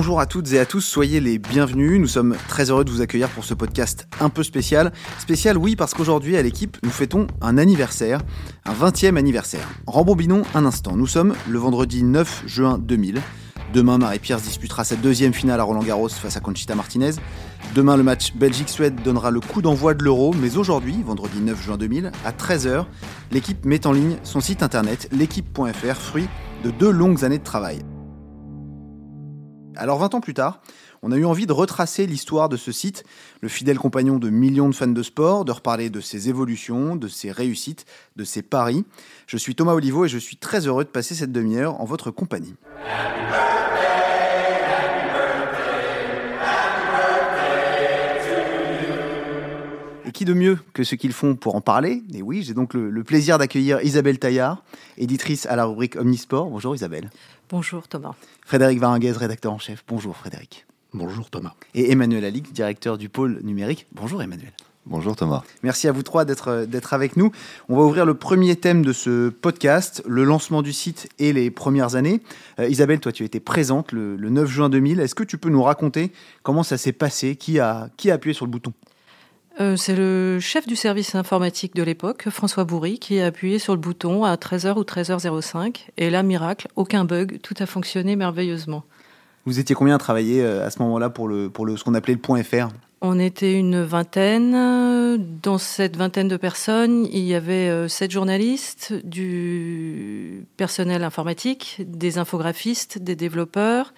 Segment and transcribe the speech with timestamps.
[0.00, 2.00] Bonjour à toutes et à tous, soyez les bienvenus.
[2.00, 4.94] Nous sommes très heureux de vous accueillir pour ce podcast un peu spécial.
[5.18, 8.22] Spécial, oui, parce qu'aujourd'hui, à l'équipe, nous fêtons un anniversaire,
[8.64, 9.68] un 20e anniversaire.
[9.86, 10.96] Rembobinons un instant.
[10.96, 13.20] Nous sommes le vendredi 9 juin 2000.
[13.74, 17.16] Demain, Marie-Pierre disputera sa deuxième finale à Roland-Garros face à Conchita Martinez.
[17.74, 21.76] Demain, le match Belgique-Suède donnera le coup d'envoi de l'Euro, mais aujourd'hui, vendredi 9 juin
[21.76, 22.86] 2000, à 13h,
[23.32, 26.28] l'équipe met en ligne son site internet l'équipe.fr, fruit
[26.64, 27.80] de deux longues années de travail.
[29.80, 30.60] Alors 20 ans plus tard,
[31.00, 33.02] on a eu envie de retracer l'histoire de ce site,
[33.40, 37.08] le fidèle compagnon de millions de fans de sport, de reparler de ses évolutions, de
[37.08, 38.84] ses réussites, de ses paris.
[39.26, 42.10] Je suis Thomas Olivo et je suis très heureux de passer cette demi-heure en votre
[42.10, 42.56] compagnie.
[50.10, 52.02] Et qui de mieux que ce qu'ils font pour en parler?
[52.12, 54.64] Et oui, j'ai donc le, le plaisir d'accueillir Isabelle Taillard,
[54.98, 56.50] éditrice à la rubrique Omnisport.
[56.50, 57.10] Bonjour Isabelle.
[57.48, 58.16] Bonjour Thomas.
[58.44, 59.84] Frédéric Varinguez, rédacteur en chef.
[59.86, 60.66] Bonjour Frédéric.
[60.94, 61.54] Bonjour Thomas.
[61.76, 63.86] Et Emmanuel Alix, directeur du pôle numérique.
[63.92, 64.50] Bonjour Emmanuel.
[64.84, 65.44] Bonjour Thomas.
[65.62, 67.30] Merci à vous trois d'être d'être avec nous.
[67.68, 71.52] On va ouvrir le premier thème de ce podcast, le lancement du site et les
[71.52, 72.20] premières années.
[72.58, 74.98] Euh, Isabelle, toi tu étais présente le, le 9 juin 2000.
[74.98, 76.10] Est-ce que tu peux nous raconter
[76.42, 77.36] comment ça s'est passé?
[77.36, 78.72] Qui a, qui a appuyé sur le bouton?
[79.60, 83.74] Euh, c'est le chef du service informatique de l'époque, François Bourri, qui a appuyé sur
[83.74, 85.88] le bouton à 13h ou 13h05.
[85.98, 88.84] Et là, miracle, aucun bug, tout a fonctionné merveilleusement.
[89.44, 91.94] Vous étiez combien à travailler euh, à ce moment-là pour, le, pour le, ce qu'on
[91.94, 92.68] appelait le point .fr
[93.02, 94.52] On était une vingtaine.
[95.42, 102.16] Dans cette vingtaine de personnes, il y avait euh, sept journalistes, du personnel informatique, des
[102.16, 103.92] infographistes, des développeurs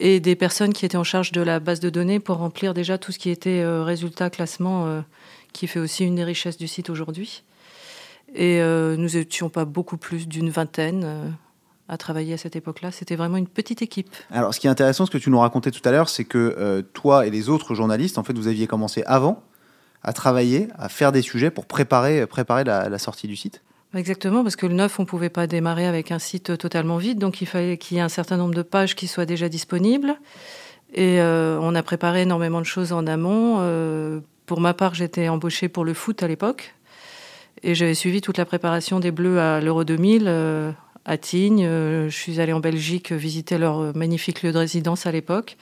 [0.00, 2.98] et des personnes qui étaient en charge de la base de données pour remplir déjà
[2.98, 5.02] tout ce qui était euh, résultat, classement, euh,
[5.52, 7.44] qui fait aussi une des richesses du site aujourd'hui.
[8.34, 11.28] Et euh, nous n'étions pas beaucoup plus d'une vingtaine euh,
[11.88, 12.90] à travailler à cette époque-là.
[12.92, 14.14] C'était vraiment une petite équipe.
[14.30, 16.82] Alors, ce qui est intéressant, ce que tu nous racontais tout à l'heure, c'est que
[16.94, 19.42] toi et les autres journalistes, en fait, vous aviez commencé avant
[20.02, 23.60] à travailler, à faire des sujets pour préparer, préparer la sortie du site.
[23.94, 27.18] Exactement, parce que le neuf, on ne pouvait pas démarrer avec un site totalement vide,
[27.18, 30.14] donc il fallait qu'il y ait un certain nombre de pages qui soient déjà disponibles.
[30.94, 33.56] Et euh, on a préparé énormément de choses en amont.
[33.60, 36.74] Euh, pour ma part, j'étais embauchée pour le foot à l'époque,
[37.64, 40.70] et j'avais suivi toute la préparation des Bleus à l'Euro 2000 euh,
[41.04, 41.66] à Tignes.
[41.66, 45.56] Je suis allée en Belgique visiter leur magnifique lieu de résidence à l'époque.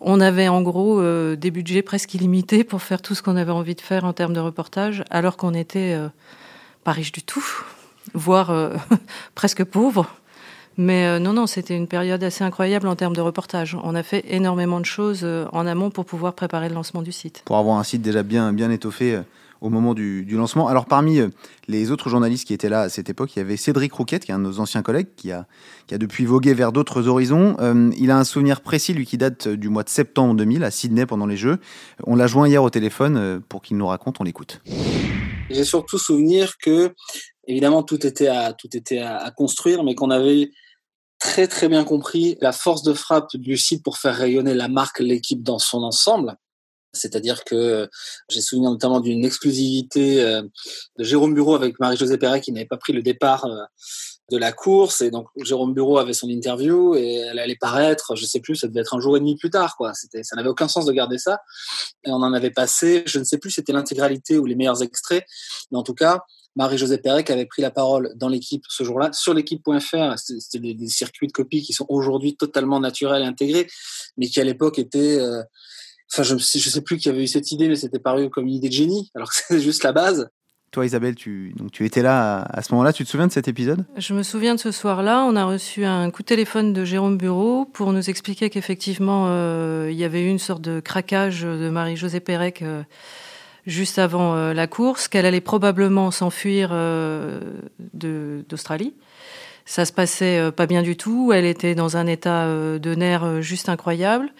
[0.00, 1.02] On avait en gros
[1.36, 4.32] des budgets presque illimités pour faire tout ce qu'on avait envie de faire en termes
[4.32, 5.94] de reportage, alors qu'on était
[6.84, 7.44] pas riche du tout,
[8.14, 8.74] voire euh,
[9.34, 10.06] presque pauvre.
[10.76, 13.76] Mais euh, non, non, c'était une période assez incroyable en termes de reportage.
[13.82, 17.12] On a fait énormément de choses euh, en amont pour pouvoir préparer le lancement du
[17.12, 17.42] site.
[17.44, 19.20] pour avoir un site déjà bien, bien étoffé
[19.60, 20.68] au moment du, du lancement.
[20.68, 21.20] Alors parmi
[21.68, 24.30] les autres journalistes qui étaient là à cette époque, il y avait Cédric Rouquette, qui
[24.30, 25.46] est un de nos anciens collègues, qui a,
[25.86, 27.58] qui a depuis vogué vers d'autres horizons.
[27.98, 31.04] Il a un souvenir précis, lui, qui date du mois de septembre 2000 à Sydney
[31.04, 31.58] pendant les Jeux.
[32.04, 34.62] On l'a joint hier au téléphone pour qu'il nous raconte, on l'écoute.
[35.50, 36.94] J'ai surtout souvenir que,
[37.46, 40.50] évidemment, tout était à, tout était à, à construire, mais qu'on avait
[41.18, 45.00] très très bien compris la force de frappe du site pour faire rayonner la marque,
[45.00, 46.36] l'équipe dans son ensemble.
[46.92, 47.88] C'est-à-dire que
[48.28, 50.42] j'ai souvenir notamment d'une exclusivité euh,
[50.98, 53.62] de Jérôme Bureau avec Marie-Josée Perret qui n'avait pas pris le départ euh,
[54.30, 58.24] de la course et donc Jérôme Bureau avait son interview et elle allait paraître, je
[58.24, 59.92] sais plus, ça devait être un jour et demi plus tard quoi.
[59.94, 61.40] C'était, ça n'avait aucun sens de garder ça
[62.04, 65.24] et on en avait passé, je ne sais plus, c'était l'intégralité ou les meilleurs extraits,
[65.70, 66.22] mais en tout cas
[66.56, 70.18] Marie-Josée qui avait pris la parole dans l'équipe ce jour-là sur l'équipe.fr.
[70.18, 73.68] C'était c'était des, circuits de copie qui sont aujourd'hui totalement naturels et intégrés,
[74.16, 75.42] mais qui à l'époque étaient euh,
[76.12, 78.54] Enfin, je ne sais, plus qui avait eu cette idée, mais c'était paru comme une
[78.54, 80.28] idée de génie, alors que c'est juste la base.
[80.70, 82.92] Toi, Isabelle, tu, tu étais là à, ce moment-là.
[82.92, 83.84] Tu te souviens de cet épisode?
[83.96, 87.18] Je me souviens de ce soir-là, on a reçu un coup de téléphone de Jérôme
[87.18, 91.68] Bureau pour nous expliquer qu'effectivement, euh, il y avait eu une sorte de craquage de
[91.70, 92.84] Marie-Josée Pérec euh,
[93.66, 96.70] juste avant euh, la course, qu'elle allait probablement s'enfuir
[97.92, 98.94] d'Australie.
[99.64, 103.68] Ça se passait pas bien du tout, elle était dans un état de nerfs juste
[103.68, 104.32] incroyable.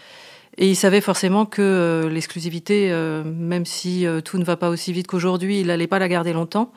[0.60, 4.68] Et il savait forcément que euh, l'exclusivité, euh, même si euh, tout ne va pas
[4.68, 6.70] aussi vite qu'aujourd'hui, il n'allait pas la garder longtemps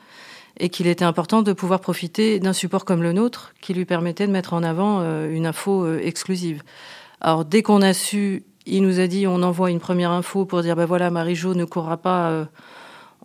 [0.58, 4.26] et qu'il était important de pouvoir profiter d'un support comme le nôtre qui lui permettait
[4.26, 6.62] de mettre en avant une info exclusive.
[7.20, 10.62] Alors dès qu'on a su, il nous a dit on envoie une première info pour
[10.62, 12.46] dire ben voilà Marie-Jo ne courra pas,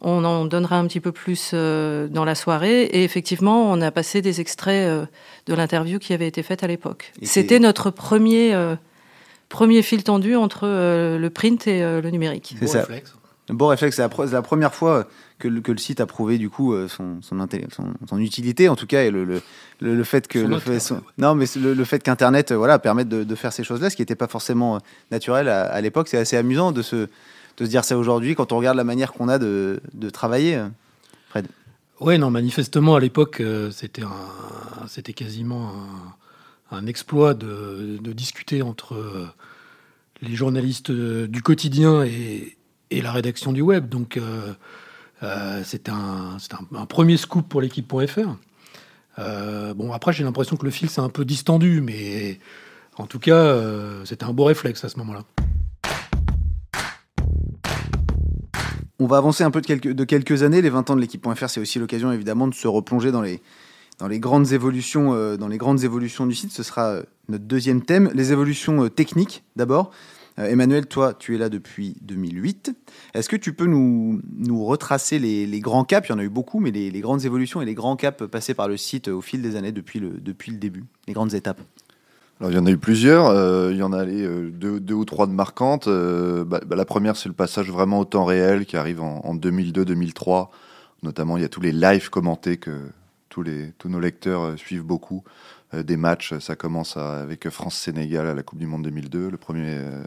[0.01, 4.23] on en donnera un petit peu plus dans la soirée et effectivement on a passé
[4.23, 5.07] des extraits
[5.45, 7.13] de l'interview qui avait été faite à l'époque.
[7.21, 8.55] C'était notre premier
[9.49, 12.55] premier fil tendu entre euh, le print et euh, le numérique.
[12.59, 12.79] C'est ça.
[12.79, 13.15] réflexe.
[13.49, 15.07] Bon réflexe, c'est la, première fois
[15.39, 17.47] que le, que le, site a prouvé du coup euh, son, son,
[18.07, 19.41] son, utilité en tout cas et le, le,
[19.81, 23.51] le fait que le fait, non mais le, fait qu'Internet voilà permette de, de faire
[23.51, 24.77] ces choses-là, ce qui n'était pas forcément
[25.09, 27.07] naturel à, l'époque, c'est assez amusant de se, de
[27.57, 30.63] se dire ça aujourd'hui quand on regarde la manière qu'on a de, de travailler.
[31.29, 31.47] Fred.
[32.01, 33.41] Oui, non, manifestement à l'époque
[33.71, 34.03] c'était
[34.87, 36.13] c'était quasiment un,
[36.71, 39.33] un exploit de, discuter entre
[40.21, 42.55] les journalistes du quotidien et,
[42.91, 43.87] la rédaction du web.
[43.87, 44.53] Donc, euh,
[45.23, 46.37] euh, c'est un,
[46.87, 48.35] premier scoop pour l'équipe.fr.
[49.19, 52.39] Euh, bon, après, j'ai l'impression que le fil s'est un peu distendu, mais
[52.97, 53.55] en tout cas,
[54.05, 55.23] c'était un beau réflexe à ce moment-là.
[59.01, 60.61] On va avancer un peu de quelques, de quelques années.
[60.61, 63.41] Les 20 ans de l'équipe.fr, c'est aussi l'occasion évidemment de se replonger dans les,
[63.99, 66.51] dans les grandes évolutions, dans les grandes évolutions du site.
[66.51, 69.91] Ce sera notre deuxième thème, les évolutions techniques d'abord.
[70.39, 72.73] Euh, Emmanuel, toi, tu es là depuis 2008.
[73.13, 74.21] Est-ce que tu peux nous,
[74.65, 76.07] retracer les, grands caps?
[76.07, 78.53] Il y en a eu beaucoup, mais les, grandes évolutions et les grands caps passés
[78.53, 81.61] par le site au fil des années depuis le, depuis le début, les grandes étapes
[82.41, 83.25] alors, il y en a eu plusieurs.
[83.25, 85.89] Euh, il y en a euh, deux, ou trois de marquantes.
[85.89, 90.47] Bah, bah, la première, c'est le passage vraiment au temps réel qui arrive en, 2002-2003.
[91.03, 92.71] Notamment, il y a tous les lives commentés que
[93.29, 95.23] tous, les, tous nos lecteurs suivent beaucoup.
[95.75, 96.33] Euh, des matchs.
[96.39, 100.01] Ça commence avec France-Sénégal à la Coupe du Monde 2002, le premier euh,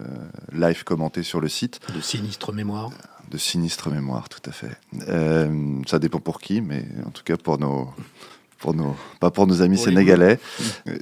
[0.52, 1.78] live commenté sur le site.
[1.94, 2.90] De sinistre mémoire.
[3.30, 4.76] De sinistre mémoire, tout à fait.
[5.08, 7.88] Euh, ça dépend pour qui, mais en tout cas pour nos,
[8.58, 10.40] pour nos, pas pour nos amis sénégalais.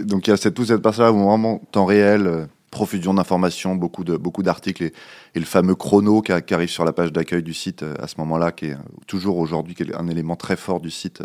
[0.00, 4.04] Donc il y a cette, tout cette partie-là où vraiment temps réel, profusion d'informations, beaucoup
[4.04, 4.92] de beaucoup d'articles et,
[5.34, 8.66] le fameux chrono qui, arrive sur la page d'accueil du site à ce moment-là, qui
[8.66, 8.76] est
[9.06, 11.22] toujours aujourd'hui un élément très fort du site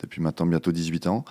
[0.00, 1.24] depuis maintenant bientôt 18 ans.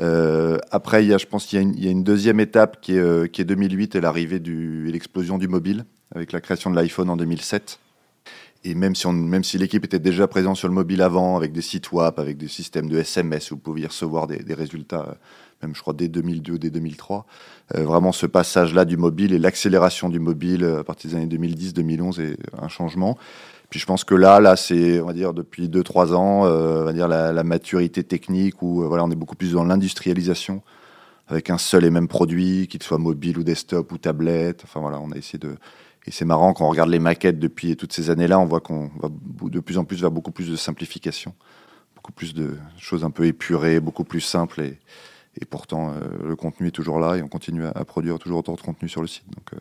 [0.00, 2.98] Euh, après, il y a, je pense qu'il y, a une deuxième étape qui est,
[2.98, 5.84] euh, qui est 2008 et l'arrivée et l'explosion du mobile
[6.14, 7.78] avec la création de l'iPhone en 2007.
[8.64, 9.08] Et même si,
[9.42, 12.48] si l'équipe était déjà présente sur le mobile avant, avec des sites WAP, avec des
[12.48, 15.14] systèmes de SMS où vous pouviez recevoir des, résultats, euh,
[15.62, 17.26] même je crois dès 2002, dès 2003,
[17.74, 22.20] euh, vraiment ce passage-là du mobile et l'accélération du mobile à partir des années 2010-2011
[22.20, 23.18] est un changement.
[23.72, 26.84] Puis je pense que là, là, c'est, on va dire, depuis 2-3 ans, euh, on
[26.84, 30.60] va dire la, la maturité technique où euh, voilà, on est beaucoup plus dans l'industrialisation
[31.26, 34.60] avec un seul et même produit, qu'il soit mobile ou desktop ou tablette.
[34.64, 35.56] Enfin voilà, on a essayé de.
[36.04, 38.90] Et c'est marrant quand on regarde les maquettes depuis toutes ces années-là, on voit qu'on
[39.00, 41.32] va de plus en plus vers beaucoup plus de simplification,
[41.96, 44.78] beaucoup plus de choses un peu épurées, beaucoup plus simples et,
[45.40, 48.54] et pourtant euh, le contenu est toujours là et on continue à, produire toujours autant
[48.54, 49.24] de contenu sur le site.
[49.34, 49.52] Donc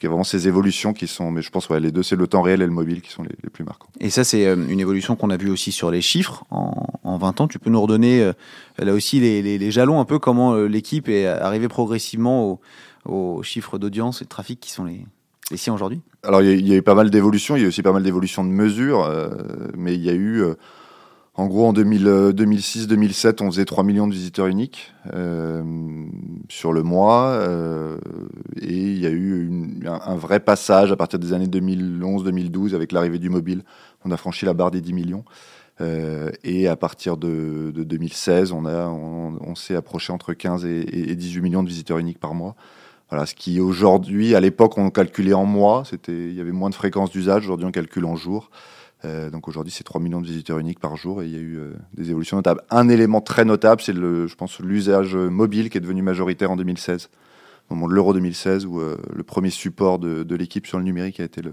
[0.00, 2.14] il y a vraiment ces évolutions qui sont, mais je pense, ouais, les deux, c'est
[2.14, 3.88] le temps réel et le mobile qui sont les, plus marquants.
[3.98, 7.18] Et ça, c'est euh, une évolution qu'on a vue aussi sur les chiffres en, en
[7.18, 7.48] 20 ans.
[7.48, 8.32] Tu peux nous redonner euh,
[8.78, 12.60] là aussi les, les, jalons, un peu comment euh, l'équipe est arrivée progressivement
[13.04, 15.04] aux, chiffres d'audience et de trafic qui sont les,
[15.50, 16.00] les siens aujourd'hui?
[16.22, 18.02] Alors, il y, a, eu pas mal d'évolutions, il y a eu aussi pas mal
[18.02, 19.08] d'évolutions de mesures,
[19.76, 20.44] mais il y a eu
[21.38, 25.62] en gros, en 2006-2007, on faisait 3 millions de visiteurs uniques euh,
[26.48, 27.28] sur le mois.
[27.28, 27.96] Euh,
[28.60, 29.48] et il y a eu
[29.86, 33.62] un, vrai passage à partir des années 2011-2012 avec l'arrivée du mobile.
[34.04, 35.24] On a franchi la barre des 10 millions.
[35.80, 41.68] Euh, et à partir de, 2016, on, s'est approché entre 15 et, 18 millions de
[41.68, 42.56] visiteurs uniques par mois.
[43.10, 45.84] Voilà, ce qui aujourd'hui, à l'époque, on calculait en mois.
[46.08, 47.44] Il y avait moins de fréquences d'usage.
[47.44, 48.50] Aujourd'hui, on calcule en jours.
[49.04, 51.40] Euh, donc aujourd'hui, c'est 3 millions de visiteurs uniques par jour et il y a
[51.40, 52.62] eu euh, des évolutions notables.
[52.70, 56.56] Un élément très notable, c'est le, je pense, l'usage mobile qui est devenu majoritaire en
[56.56, 57.08] 2016,
[57.70, 60.84] au moment de l'Euro 2016, où euh, le premier support de, de l'équipe sur le
[60.84, 61.52] numérique a été le,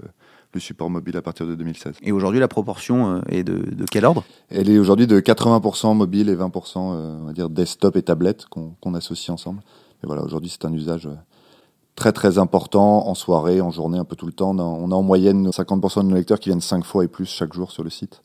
[0.54, 1.98] le, support mobile à partir de 2016.
[2.02, 4.24] Et aujourd'hui, la proportion est de, de quel ordre?
[4.50, 8.94] Elle est aujourd'hui de 80% mobile et 20% on va dire desktop et tablette qu'on
[8.96, 9.62] associe ensemble.
[10.04, 11.08] Et voilà, aujourd'hui, c'est un usage
[11.96, 14.58] très très important en soirée, en journée, un peu tout le temps.
[14.58, 17.54] On a, en moyenne 50% de nos lecteurs qui viennent 5 fois et plus chaque
[17.54, 18.22] jour sur le site.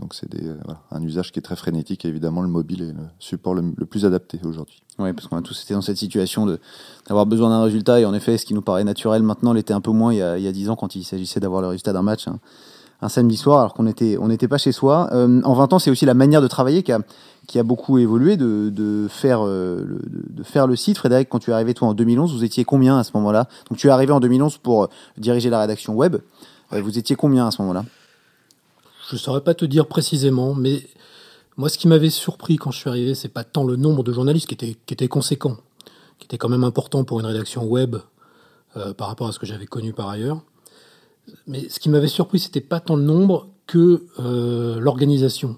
[0.00, 0.56] Donc c'est euh,
[0.90, 4.04] un usage qui est très frénétique et évidemment le mobile est le support le, plus
[4.04, 4.82] adapté aujourd'hui.
[4.98, 6.46] Oui, parce qu'on a tous été dans cette situation
[7.06, 9.80] d'avoir besoin d'un résultat et en effet ce qui nous paraît naturel maintenant l'était un
[9.80, 11.68] peu moins il y a, il y a 10 ans quand il s'agissait d'avoir le
[11.68, 12.26] résultat d'un match.
[12.26, 12.40] Hein
[13.04, 15.08] un samedi soir alors qu'on était on n'était pas chez soi.
[15.12, 17.00] Euh, en 20 ans, c'est aussi la manière de travailler qui a,
[17.46, 20.98] qui a beaucoup évolué, de, de faire, euh, le, de faire le site.
[20.98, 23.48] Frédéric, quand tu es arrivé toi en 2011, vous étiez combien à ce moment-là?
[23.68, 26.16] Donc tu es arrivé en 2011 pour diriger la rédaction web.
[26.72, 27.84] Euh, vous étiez combien à ce moment-là?
[29.10, 30.82] Je ne saurais pas te dire précisément, mais
[31.56, 34.12] moi ce qui m'avait surpris quand je suis arrivé, c'est pas tant le nombre de
[34.12, 34.54] journalistes qui
[34.94, 35.56] était, conséquent,
[36.18, 37.96] qui était quand même important pour une rédaction web
[38.96, 40.40] par rapport à ce que j'avais connu par ailleurs
[41.46, 45.56] mais ce qui m'avait surpris, c'était pas tant le nombre que euh, l'organisation.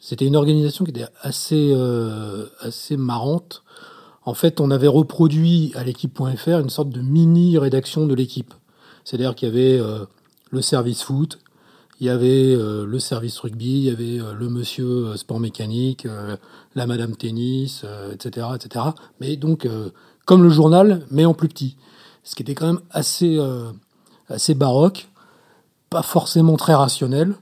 [0.00, 3.62] C'était une organisation qui était assez, euh, assez marrante.
[4.24, 8.54] En fait, on avait reproduit à l'équipe.fr une sorte de mini-rédaction de l'équipe.
[9.04, 10.04] C'est-à-dire qu'il y avait euh,
[10.50, 11.38] le service foot,
[12.00, 16.06] Il y avait le service rugby, il y avait le monsieur sport mécanique,
[16.76, 18.84] la madame tennis, etc., etc.
[19.20, 19.66] Mais donc,
[20.24, 21.76] comme le journal, mais en plus petit.
[22.22, 25.08] Ce qui était quand même assez baroque,
[25.90, 27.34] pas forcément très rationnel.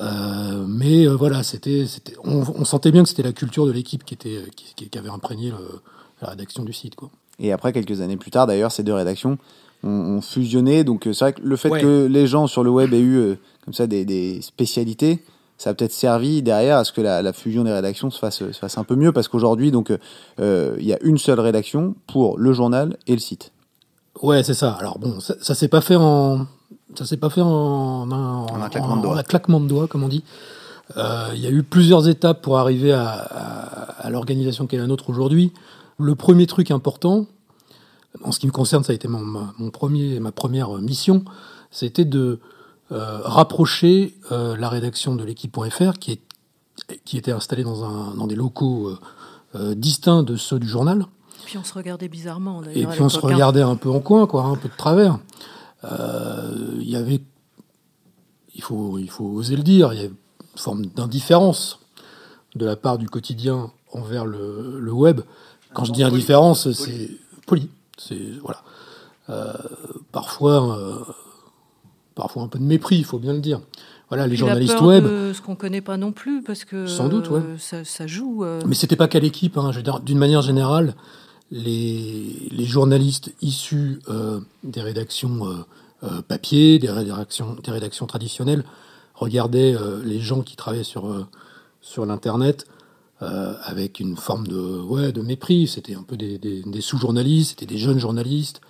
[0.00, 1.86] Euh, mais euh, voilà, c'était,
[2.24, 5.52] on, sentait bien que c'était la culture de l'équipe qui, était, qui, avait imprégné
[6.20, 6.94] la rédaction du site.
[6.94, 7.10] Quoi.
[7.38, 9.38] Et après, quelques années plus tard, d'ailleurs, ces deux rédactions
[9.82, 10.84] ont, fusionné.
[10.84, 13.36] Donc, euh, c'est vrai que le fait que les gens sur le web aient eu
[13.64, 15.22] comme ça des, des, spécialités,
[15.58, 18.38] ça a peut-être servi derrière à ce que la, la fusion des rédactions se fasse,
[18.38, 19.92] se fasse, un peu mieux parce qu'aujourd'hui, donc,
[20.38, 23.52] il y a une seule rédaction pour le journal et le site.
[24.22, 24.72] Ouais, c'est ça.
[24.72, 26.46] Alors bon, ça, ça s'est pas fait en,
[26.98, 30.24] ça s'est pas fait en, un, claquement, de doigts, comme on dit.
[30.96, 35.08] Euh, il y a eu plusieurs étapes pour arriver à, l'organisation qui est la nôtre
[35.08, 35.52] aujourd'hui.
[35.98, 37.26] Le premier truc important,
[38.22, 41.24] en ce qui me concerne, ça a été mon, premier, ma première mission,
[41.70, 42.38] c'était de
[42.92, 46.20] euh, rapprocher euh, la rédaction de l'équipe.fr, qui, est,
[47.04, 48.92] qui était installée dans, un, dans des locaux
[49.76, 51.06] distincts de ceux du journal.
[51.44, 52.62] Et puis on se regardait bizarrement.
[52.74, 53.20] Et puis on se hein.
[53.22, 55.18] regardait un peu en coin, quoi, un peu de travers.
[55.92, 57.20] Euh, il y avait,
[58.54, 60.14] il faut, il faut oser le dire, il y a une
[60.56, 61.80] forme d'indifférence
[62.54, 65.20] de la part du quotidien envers le, web.
[65.72, 67.10] Quand je dis indifférence, c'est
[67.46, 67.68] poli.
[67.98, 68.62] C'est voilà.
[69.30, 69.52] Euh,
[70.12, 70.98] parfois, euh,
[72.14, 73.60] parfois un peu de mépris, il faut bien le dire.
[74.08, 75.04] Voilà, les journalistes web.
[75.04, 77.40] ce qu'on connaît pas non plus, parce que sans doute, ouais.
[77.58, 78.44] ça, joue.
[78.66, 79.56] Mais c'était pas qu'à l'équipe.
[79.58, 79.72] Hein,
[80.04, 80.94] d'une manière générale,
[81.50, 85.54] les, journalistes issus euh, des rédactions euh,
[86.02, 88.64] euh, papier, des rédactions, traditionnelles,
[89.14, 91.28] regardaient les gens qui travaillaient sur,
[91.80, 92.66] sur l'Internet
[93.20, 95.68] avec une forme de, ouais, de mépris.
[95.68, 96.40] C'était un peu des,
[96.80, 98.60] sous-journalistes, c'était des jeunes journalistes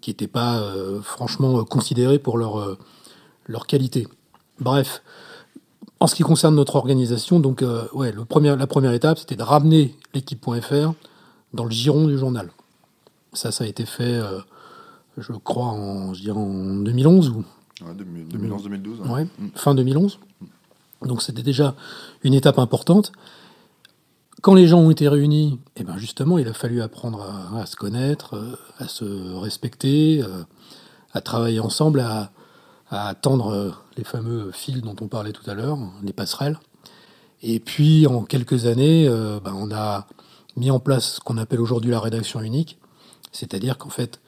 [0.00, 2.78] qui n'étaient pas franchement considérés pour leur,
[3.46, 4.06] leur qualité.
[4.60, 5.02] Bref,
[5.98, 7.62] en ce qui concerne notre organisation, donc,
[7.92, 10.92] ouais, la première étape, c'était de ramener l'équipe.fr
[11.52, 12.50] dans le giron du journal.
[13.32, 14.40] Ça, ça a été fait, euh,
[15.16, 17.44] je crois, en, je dirais en 2011 ou
[17.80, 19.08] 2011-2012.
[19.08, 20.18] Ouais, fin 2011.
[21.02, 21.74] Donc c'était déjà
[22.24, 23.12] une étape importante.
[24.40, 27.24] Quand les gens ont été réunis, eh ben justement, il a fallu apprendre
[27.56, 29.04] à, se connaître, euh, à se
[29.36, 30.42] respecter, euh,
[31.12, 32.30] à travailler ensemble, à,
[32.90, 36.58] à tendre les fameux fils dont on parlait tout à l'heure, les passerelles.
[37.42, 40.06] Et puis, en quelques années, ben, on a
[40.58, 42.78] mis en place ce qu'on appelle aujourd'hui la rédaction unique,
[43.32, 44.20] c'est-à-dire qu'en fait,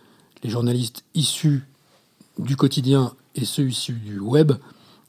[0.42, 1.66] les journalistes issus
[2.38, 4.52] du quotidien et ceux issus du web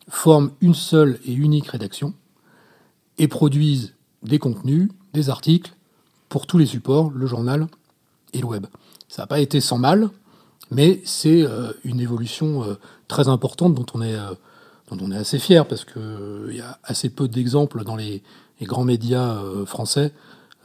[0.10, 2.14] forment une seule et unique rédaction
[3.18, 5.74] et produisent des contenus, des articles
[6.30, 7.68] pour tous les supports, le journal
[8.34, 8.66] et le web.
[9.08, 10.10] Ça n'a pas été sans mal,
[10.70, 12.76] mais c'est euh, une évolution euh,
[13.08, 14.34] très importante dont on est, euh,
[14.90, 18.24] dont on est assez fier parce qu'il y a assez peu d'exemples dans les,
[18.60, 20.14] les, grands médias français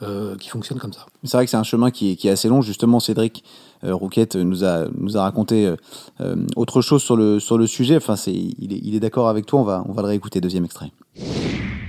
[0.03, 1.07] euh, qui fonctionne comme ça.
[1.25, 2.61] C'est vrai que c'est un chemin qui est, qui est, assez long.
[2.61, 3.45] Justement, Cédric
[3.83, 5.75] euh, Rouquette nous a, nous a raconté
[6.21, 7.97] euh, autre chose sur le, sur le sujet.
[7.97, 9.61] Enfin, il est, il est d'accord avec toi.
[9.61, 10.41] On va, on va le réécouter.
[10.43, 10.91] Deuxième extrait.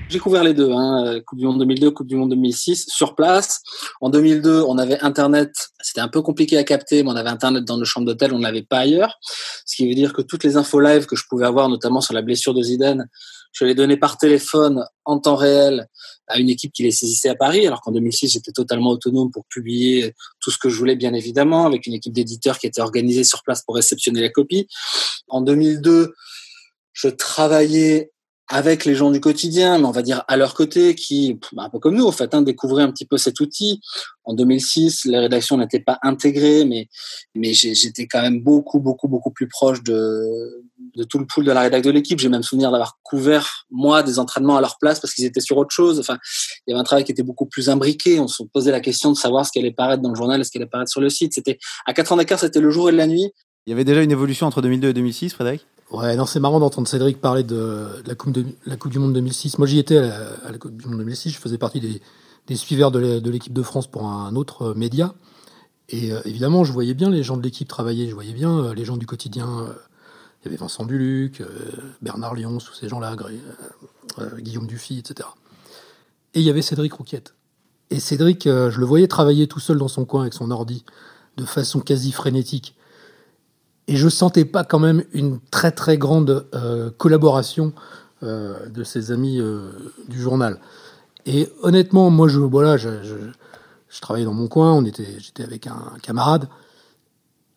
[0.09, 3.61] J'ai couvert les deux, hein, Coupe du Monde 2002, Coupe du Monde 2006, sur place.
[3.99, 5.51] En 2002, on avait Internet.
[5.81, 8.37] C'était un peu compliqué à capter, mais on avait Internet dans nos chambres d'hôtel, on
[8.37, 9.19] ne l'avait pas ailleurs.
[9.65, 12.13] Ce qui veut dire que toutes les infos live que je pouvais avoir, notamment sur
[12.13, 13.09] la blessure de Zidane,
[13.51, 15.87] je les donnais par téléphone en temps réel
[16.27, 19.45] à une équipe qui les saisissait à Paris, alors qu'en 2006, j'étais totalement autonome pour
[19.45, 23.23] publier tout ce que je voulais, bien évidemment, avec une équipe d'éditeurs qui était organisée
[23.23, 24.67] sur place pour réceptionner la copie.
[25.27, 26.13] En 2002,
[26.93, 28.11] je travaillais
[28.49, 31.69] avec les gens du quotidien, mais on va dire à leur côté, qui, bah, un
[31.69, 33.81] peu comme nous, en fait, hein, découvraient un petit peu cet outil.
[34.23, 36.87] En 2006, les rédactions n'étaient pas intégrées, mais,
[37.35, 40.63] mais j'étais quand même beaucoup, beaucoup, beaucoup plus proche de,
[40.97, 42.19] de tout le pool de la rédaction de l'équipe.
[42.19, 45.57] J'ai même souvenir d'avoir couvert, moi, des entraînements à leur place parce qu'ils étaient sur
[45.57, 45.99] autre chose.
[45.99, 46.17] Enfin,
[46.65, 48.19] il y avait un travail qui était beaucoup plus imbriqué.
[48.19, 50.43] On se posait la question de savoir ce qui allait paraître dans le journal et
[50.43, 51.33] ce qui allait paraître sur le site.
[51.33, 53.31] C'était, à quatre ans d'écart, c'était le jour et la nuit.
[53.65, 55.65] Il y avait déjà une évolution entre 2002 et 2006, Frédéric?
[55.91, 59.13] Ouais, non, c'est marrant d'entendre Cédric parler de, la, coupe de la Coupe du Monde
[59.13, 59.57] 2006.
[59.57, 61.29] Moi, j'y étais à la, Coupe du Monde 2006.
[61.29, 62.01] Je faisais partie des,
[62.47, 65.13] des suiveurs de l'équipe de France pour un autre euh, média.
[65.89, 68.09] Et euh, évidemment, je voyais bien les gens de l'équipe travailler.
[68.09, 69.67] Je voyais bien euh, les gens du quotidien.
[70.47, 71.43] Il y avait Vincent Duluc,
[72.01, 73.15] Bernard Lyons, tous ces gens-là,
[74.37, 75.27] Guillaume Dufy, etc.
[76.33, 77.33] Et il y avait Cédric Rouquiette.
[77.89, 80.85] Et Cédric, je le voyais travailler tout seul dans son coin avec son ordi,
[81.37, 82.77] de façon quasi frénétique.
[83.87, 87.73] Et je sentais pas quand même une très très grande euh, collaboration
[88.21, 89.71] euh, de ses amis euh,
[90.09, 90.59] du journal.
[91.25, 92.89] Et honnêtement, moi, je, voilà, je,
[94.01, 96.47] travaillais dans mon coin, on était, j'étais avec un, camarade,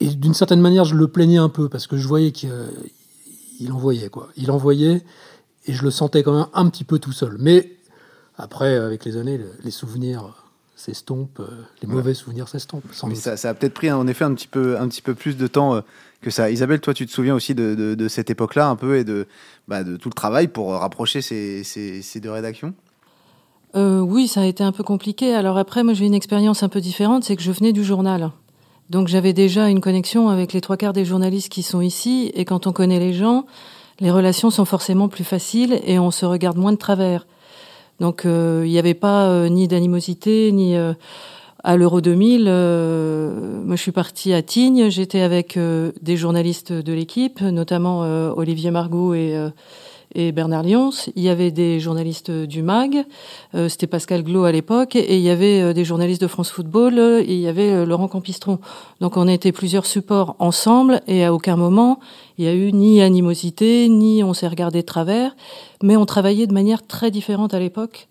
[0.01, 2.51] et d'une certaine manière, je le plaignais un peu parce que je voyais qu'il
[3.61, 4.29] il envoyait quoi.
[4.37, 5.03] Il envoyait
[5.67, 7.37] et je le sentais quand même un petit peu tout seul.
[7.39, 7.73] Mais
[8.39, 10.35] après, avec les années, les souvenirs
[10.75, 11.43] s'estompent,
[11.83, 12.85] les mauvais souvenirs s'estompent.
[13.07, 15.37] Mais ça, ça, a peut-être pris en effet un petit peu, un petit peu plus
[15.37, 15.83] de temps
[16.23, 16.51] que ça.
[16.51, 19.27] Isabelle, toi, tu te souviens aussi de, de, de cette époque-là un peu et de,
[19.69, 22.75] bah, de tout le travail pour rapprocher ces, ces, ces deux rédactions?
[23.77, 25.35] Euh, Oui, ça a été un peu compliqué.
[25.35, 28.33] Alors après, moi, j'ai une expérience un peu différente, c'est que je venais du journal.
[28.91, 32.45] Donc j'avais déjà une connexion avec les trois quarts des journalistes qui sont ici, et
[32.45, 33.47] quand on connaît les gens,
[34.01, 37.29] les relations sont forcément plus faciles et on se regarde moins de travers.
[38.01, 40.93] Donc euh, il n'y avait pas euh, ni d'animosité, ni euh,
[41.63, 46.93] à l'Euro 2000, euh, moi je suis partie à Tignes, j'étais avec des journalistes de
[46.93, 48.01] l'équipe, notamment
[48.37, 49.37] Olivier Margot et,
[50.15, 50.91] et Bernard Lyons.
[51.17, 53.05] Il y avait des journalistes du MAG,
[53.55, 56.51] euh, c'était Pascal Glo à l'époque, et il y avait euh, des journalistes de France
[56.51, 58.59] Football, et il y avait Laurent Campistron.
[59.01, 62.01] Donc on était plusieurs supports ensemble, et à aucun moment
[62.39, 65.37] il y a eu ni animosité, ni on s'est regardé de travers,
[65.83, 68.09] mais on travaillait de manière très différente à l'époque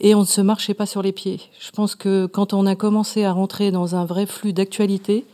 [0.00, 1.40] et on ne se marchait pas sur les pieds.
[1.60, 5.24] Je pense que quand on a commencé à rentrer dans un vrai flux d'actualité,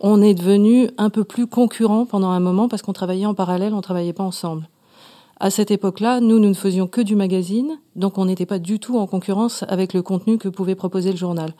[0.00, 3.72] on est devenu un peu plus concurrent pendant un moment parce qu'on travaillait en parallèle,
[3.74, 4.68] on travaillait pas ensemble.
[5.42, 8.78] À cette époque-là, nous, nous ne faisions que du magazine, donc on n'était pas du
[8.78, 11.52] tout en concurrence avec le contenu que pouvait proposer le journal.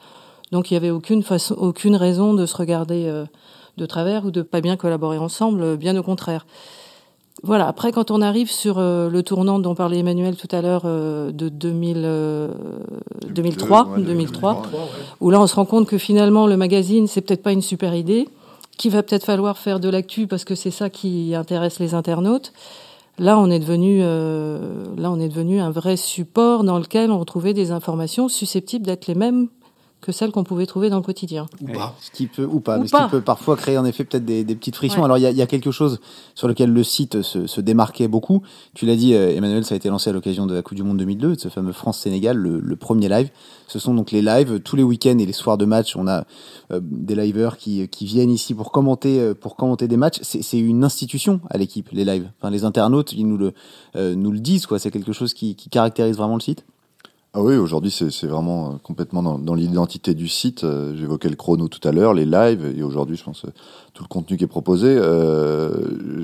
[0.53, 3.25] Donc il n'y avait aucune, façon, aucune raison de se regarder euh,
[3.75, 6.45] de travers ou de pas bien collaborer ensemble, bien au contraire.
[7.43, 7.67] Voilà.
[7.67, 11.33] Après, quand on arrive sur euh, le tournant dont parlait Emmanuel tout à l'heure euh,
[11.33, 12.53] de 2000, euh,
[13.35, 14.87] 2003, ouais, 2003, 2003 ouais.
[15.19, 17.95] où là on se rend compte que finalement le magazine c'est peut-être pas une super
[17.95, 18.29] idée,
[18.77, 22.53] qu'il va peut-être falloir faire de l'actu parce que c'est ça qui intéresse les internautes.
[23.19, 27.19] Là, on est devenu, euh, là, on est devenu un vrai support dans lequel on
[27.19, 29.49] retrouvait des informations susceptibles d'être les mêmes
[30.03, 31.47] que celles qu'on pouvait trouver dans le quotidien.
[31.61, 31.95] Ou pas.
[31.99, 32.99] Ce qui peut, ou pas, ou mais pas.
[32.99, 35.01] ce qui peut parfois créer en effet peut-être des, des, petites frictions.
[35.01, 35.05] Ouais.
[35.05, 35.99] Alors il y, y, a quelque chose
[36.35, 38.43] sur lequel le site se, se démarquait beaucoup.
[38.75, 40.83] Tu l'as dit, euh, Emmanuel, ça a été lancé à l'occasion de la Coupe du
[40.83, 43.29] Monde 2002, de ce fameux France-Sénégal, le, le, premier live.
[43.67, 45.95] Ce sont donc les lives tous les week-ends et les soirs de match.
[45.95, 46.25] On a
[46.71, 50.19] euh, des liveurs qui, qui viennent ici pour commenter, euh, pour commenter des matchs.
[50.21, 52.29] C'est une institution à l'équipe, les lives.
[52.39, 53.53] Enfin, les internautes, ils nous le,
[53.95, 54.65] euh, nous le disent.
[54.65, 54.79] quoi.
[54.79, 56.65] C'est quelque chose qui, qui caractérise vraiment le site.
[57.35, 60.63] Ah oui, aujourd'hui c'est vraiment euh, complètement dans, dans l'identité du site.
[60.63, 63.53] Euh, J'évoquais le chrono tout à l'heure, les lives, et aujourd'hui je pense euh,
[63.95, 64.87] tout le contenu qui est proposé.
[64.89, 65.71] Euh,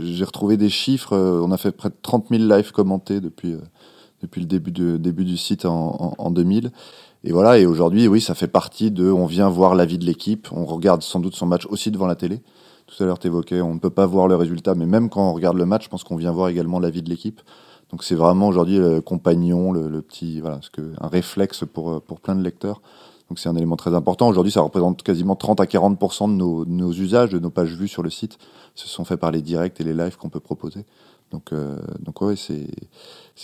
[0.06, 3.56] J'ai retrouvé des chiffres, on a fait près de 30 000 lives commentés depuis,
[4.22, 6.72] depuis le début, de, début du site en, en, en 2000.
[7.24, 10.06] Et voilà, et aujourd'hui, oui, ça fait partie de, on vient voir la vie de
[10.06, 12.40] l'équipe, on regarde sans doute son match aussi devant la télé.
[12.86, 15.32] Tout à l'heure, tu évoquais, on ne peut pas voir le résultat, mais même quand
[15.32, 17.42] on regarde le match, je pense qu'on vient voir également la vie de l'équipe.
[17.92, 20.70] Donc c'est vraiment aujourd'hui le compagnon, le, petit, voilà, ce
[21.02, 22.82] un réflexe pour, pour plein de lecteurs.
[23.30, 24.28] Donc c'est un élément très important.
[24.28, 27.76] Aujourd'hui, ça représente quasiment 30 à 40 de nos, de nos usages, de nos pages
[27.76, 28.40] vues sur le site.
[28.74, 30.86] Ce sont faits par les directs et les lives qu'on peut proposer.
[31.32, 32.68] Donc, euh, donc ouais, c'est.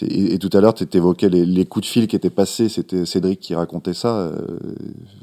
[0.01, 2.67] Et, et, tout à l'heure, tu évoquais les, les, coups de fil qui étaient passés.
[2.67, 4.57] C'était Cédric qui racontait ça, euh,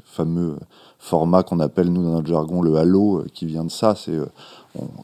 [0.03, 0.57] fameux
[1.03, 3.93] format qu'on appelle nous dans notre jargon le halo, euh, qui vient de ça.
[3.95, 4.25] C'est euh,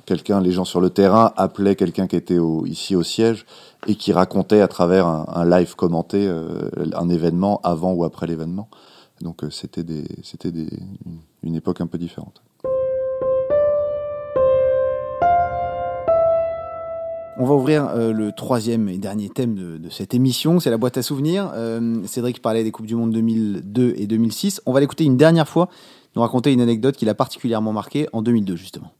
[0.06, 3.46] quelqu'un, les gens sur le terrain appelaient quelqu'un qui était au, ici au siège
[3.86, 8.70] et qui racontait à travers un, live commenté euh, un événement avant ou après l'événement.
[9.20, 10.70] Donc c'était des, c'était une,
[11.44, 12.42] une époque un peu différente.
[17.42, 20.98] On va ouvrir euh, le troisième et dernier thème de, cette émission, c'est la boîte
[20.98, 21.54] à souvenirs.
[21.56, 24.62] Euh, Cédric parlait des Coupes du Monde 2002 et 2006.
[24.66, 25.70] On va l'écouter une dernière fois,
[26.18, 28.92] nous raconter une anecdote qui l'a particulièrement marqué en 2002 justement.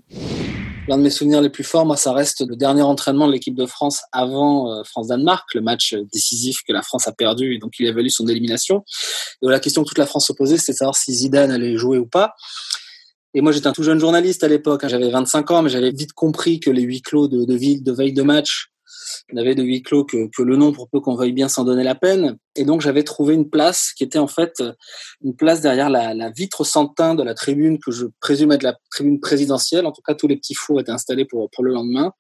[0.88, 3.56] L'un de mes souvenirs les plus forts, moi, ça reste le dernier entraînement de l'équipe
[3.56, 7.74] de France avant euh, France-Danemark, le match décisif que la France a perdu et donc
[7.78, 8.86] il a valu son élimination.
[9.42, 11.76] Et la question que toute la France se posait, c'était de savoir si Zidane allait
[11.76, 12.36] jouer ou pas.
[13.34, 14.84] Et moi, j'étais un tout jeune journaliste à l'époque.
[14.84, 17.92] Hein, j'avais 25 ans, mais j'avais vite compris que les huis clos de, ville, de
[17.92, 18.72] veille de match
[19.32, 21.96] n'avaient de huis clos que, le nom pour peu qu'on veuille bien s'en donner la
[21.96, 22.38] peine.
[22.56, 24.64] Et donc, j'avais trouvé une place qui était en fait
[25.24, 29.20] une place derrière la, vitre sans de la tribune que je présume être la tribune
[29.20, 29.86] présidentielle.
[29.86, 32.12] En tout cas, tous les petits fours étaient installés pour, pour le lendemain.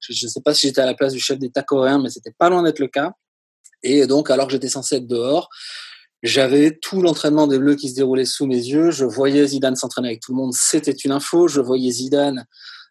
[0.00, 2.34] Je ne sais pas si j'étais à la place du chef d'État coréen, mais c'était
[2.36, 3.12] pas loin d'être le cas.
[3.84, 5.48] Et donc, alors que j'étais censé être dehors,
[6.22, 8.90] j'avais tout l'entraînement des Bleus qui se déroulait sous mes yeux.
[8.90, 11.48] Je voyais Zidane s'entraîner avec tout le monde, c'était une info.
[11.48, 12.46] Je voyais Zidane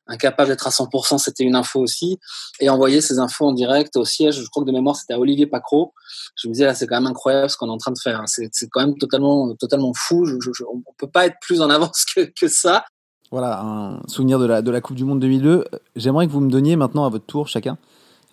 [0.08, 2.18] incapable d'être à 100%, c'était une info aussi.
[2.60, 5.20] Et envoyer ces infos en direct au siège, je crois que de mémoire c'était à
[5.20, 5.94] Olivier Pacro.
[6.36, 8.24] Je me disais là c'est quand même incroyable ce qu'on est en train de faire.
[8.28, 10.26] C'est, quand même totalement totalement fou.
[10.72, 12.86] On peut pas être plus en avance que, que ça.
[13.32, 15.66] Voilà un souvenir de la de la Coupe du Monde 2002.
[15.96, 17.78] J'aimerais que vous me donniez maintenant à votre tour chacun.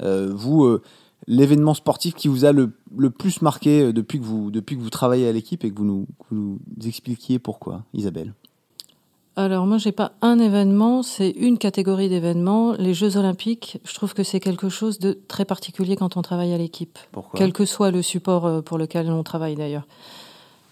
[0.03, 0.83] Euh, vous euh,
[1.27, 4.81] l'événement sportif qui vous a le, le, plus marqué euh, depuis que vous, depuis que
[4.81, 8.35] vous travaillez à l'équipe et que vous nous, que vous nous expliquiez pourquoi, Isabelle?
[9.37, 12.75] Alors moi j'ai pas un événement, c'est une catégorie d'événements.
[12.75, 16.53] Les Jeux Olympiques, je trouve que c'est quelque chose de très particulier quand on travaille
[16.53, 16.99] à l'équipe.
[17.11, 17.37] Pourquoi?
[17.37, 19.87] Quel que soit le support euh, pour lequel on travaille d'ailleurs.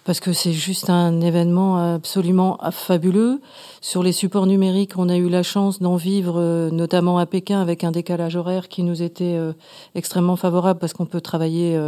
[0.04, 3.40] Parce que c'est juste un événement absolument fabuleux.
[3.80, 7.60] Sur les supports numériques, on a eu la chance d'en vivre, euh, notamment à Pékin,
[7.60, 9.52] avec un décalage horaire qui nous était euh,
[9.94, 11.78] extrêmement favorable parce qu'on peut travailler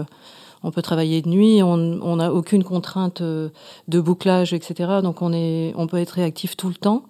[0.64, 3.50] on peut travailler de nuit, on n'a aucune contrainte euh,
[3.86, 5.00] de bouclage, etc.
[5.02, 7.02] Donc on, est, on peut être réactif tout le temps.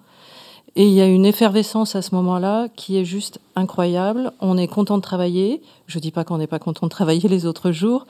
[0.75, 4.33] Et il y a une effervescence à ce moment-là qui est juste incroyable.
[4.41, 5.63] On est content de travailler.
[5.87, 8.09] Je dis pas qu'on n'est pas content de travailler les autres jours,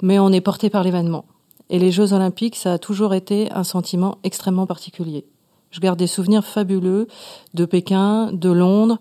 [0.00, 1.24] mais on est porté par l'événement.
[1.70, 5.24] Et les Jeux Olympiques, ça a toujours été un sentiment extrêmement particulier.
[5.70, 7.08] Je garde des souvenirs fabuleux
[7.54, 8.98] de Pékin, de Londres,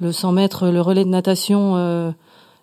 [0.00, 1.76] le 100 mètres, le relais de natation.
[1.76, 2.12] Euh,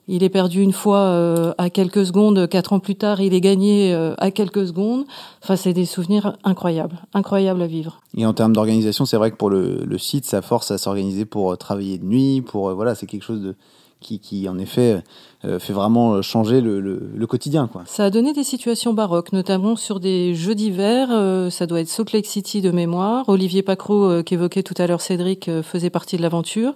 [0.07, 3.41] il est perdu une fois euh, à quelques secondes, quatre ans plus tard, il est
[3.41, 5.05] gagné euh, à quelques secondes.
[5.43, 8.01] Enfin, c'est des souvenirs incroyables, incroyables à vivre.
[8.17, 11.57] Et en termes d'organisation, c'est vrai que pour le, site, ça force à s'organiser pour
[11.57, 13.55] travailler de nuit, pour voilà, c'est quelque chose de
[14.01, 15.03] qui, qui en effet
[15.43, 17.67] fait vraiment changer le, quotidien.
[17.67, 17.83] Quoi.
[17.85, 21.09] Ça a donné des situations baroques, notamment sur des jeux d'hiver.
[21.49, 23.29] ça doit être Salt Lake City de mémoire.
[23.29, 26.73] Olivier Pacro, qu'évoquait tout à l'heure Cédric, faisait partie de l'aventure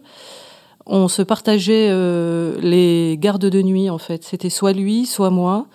[0.86, 4.24] on se partageait euh, les gardes de nuit en fait.
[4.24, 5.66] C'était soit lui, soit moi.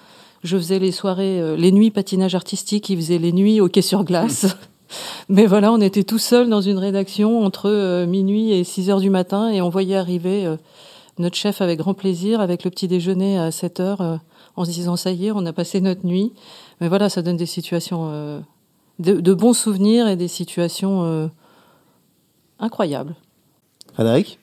[0.43, 4.05] Je faisais les soirées, euh, les nuits patinage artistique, il faisait les nuits hockey sur
[4.05, 4.47] glace.
[5.29, 9.01] Mais voilà, on était tout seul dans une rédaction entre euh, minuit et 6 heures
[9.01, 10.49] du matin et on voyait arriver
[11.21, 14.21] notre chef avec grand plaisir avec le petit déjeuner à 7 heures
[14.57, 16.33] en se disant ça y est, on a passé notre nuit.
[16.81, 18.43] Mais voilà, ça donne des situations
[18.99, 21.31] de, bons souvenirs et des situations
[22.59, 23.15] incroyables.
[23.95, 24.39] Frédéric?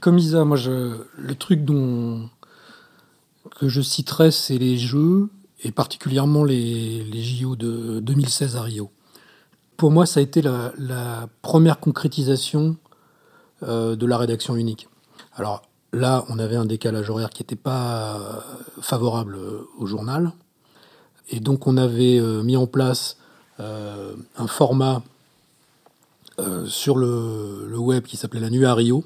[0.00, 2.28] Comme Isa, moi, je, le truc dont,
[3.58, 5.28] que je citerai, c'est les Jeux,
[5.64, 8.90] et particulièrement les, les, JO de 2016 à Rio.
[9.76, 12.76] Pour moi, ça a été la, première concrétisation
[13.64, 14.88] euh, de la rédaction unique.
[15.34, 18.44] Alors là, on avait un décalage horaire qui n'était pas
[18.80, 19.38] favorable
[19.78, 20.32] au journal.
[21.30, 23.16] Et donc, on avait euh, mis en place
[23.60, 25.02] euh, un format
[26.66, 29.04] sur le, web qui s'appelait La Nuit à Rio,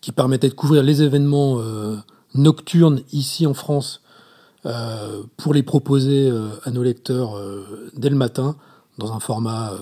[0.00, 1.96] qui permettait de couvrir les événements euh,
[2.34, 4.00] nocturnes ici en France
[4.66, 7.40] euh, pour les proposer euh, à nos lecteurs
[7.96, 8.56] dès le matin
[8.98, 9.72] dans un format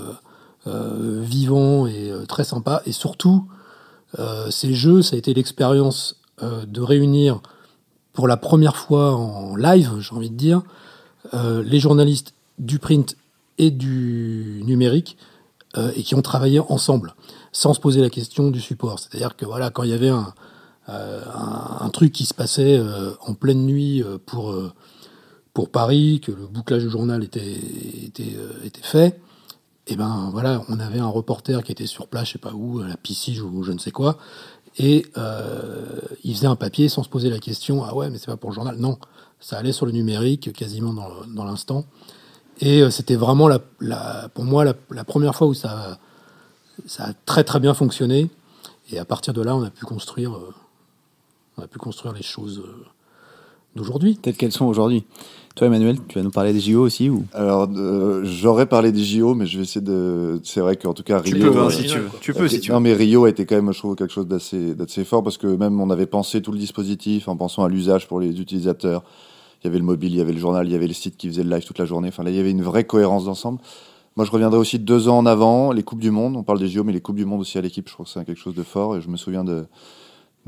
[0.66, 2.83] vivant et très sympa.
[2.85, 3.48] Et surtout,
[4.51, 7.40] ces jeux, ça a été l'expérience de réunir
[8.12, 10.62] pour la première fois en live, j'ai envie de dire,
[11.33, 13.16] les journalistes du print
[13.59, 15.16] et du numérique
[15.77, 17.14] et qui ont travaillé ensemble
[17.53, 18.98] sans se poser la question du support.
[18.98, 20.33] C'est-à-dire que voilà, quand il y avait un,
[20.88, 24.55] euh, truc qui se passait euh, en pleine nuit euh, pour,
[25.72, 27.57] Paris, que le bouclage du journal était,
[28.05, 29.20] était, était fait,
[29.88, 32.79] et ben voilà, on avait un reporter qui était sur place, je sais pas où,
[32.79, 34.18] à la piscine ou je ne sais quoi,
[34.79, 35.07] et
[36.25, 38.51] il faisait un papier sans se poser la question ah ouais mais c'est pas pour
[38.51, 38.99] le journal non
[39.41, 41.85] ça allait sur le numérique quasiment dans, l'instant
[42.61, 43.59] et c'était vraiment la,
[44.35, 45.99] pour moi la, la, première fois où ça
[46.87, 48.31] ça a très très bien fonctionné.
[48.91, 50.55] Et à partir de là, on a pu construire, euh,
[51.57, 52.87] on a pu construire les choses euh,
[53.77, 54.17] d'aujourd'hui.
[54.17, 55.05] Telles qu'elles sont aujourd'hui.
[55.59, 57.25] Toi, Emmanuel, tu vas nous parler des JO aussi ou?
[57.33, 57.68] Alors,
[58.23, 60.40] j'aurais parlé des JO, mais je vais essayer de.
[60.44, 61.35] C'est vrai qu'en tout cas, Rio.
[61.35, 62.09] Tu peux, hein, si tu veux.
[62.21, 62.75] Tu peux, si tu veux.
[62.75, 65.49] Non, mais Rio a été quand même, je trouve, quelque chose d'assez fort parce que
[65.49, 69.03] même on avait pensé tout le dispositif en pensant à l'usage pour les utilisateurs.
[69.61, 71.16] Il y avait le mobile, il y avait le journal, il y avait le site
[71.16, 72.07] qui faisait le live toute la journée.
[72.07, 73.59] Enfin, là, il y avait une vraie cohérence d'ensemble.
[74.14, 76.37] Moi, je reviendrai aussi deux ans en avant, les Coupes du Monde.
[76.37, 78.12] On parle des JO, mais les Coupes du Monde aussi à l'équipe, je trouve que
[78.12, 78.97] c'est quelque chose de fort.
[78.97, 79.64] Et je me souviens de